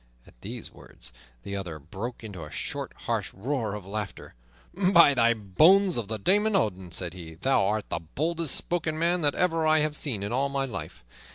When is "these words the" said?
0.41-1.55